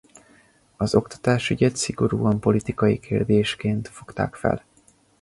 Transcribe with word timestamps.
Az 0.77 0.95
oktatásügyet 0.95 1.75
szigorúan 1.75 2.39
politikai 2.39 2.99
kérdésként 2.99 3.87
fogták 3.87 4.35
fel. 4.35 4.63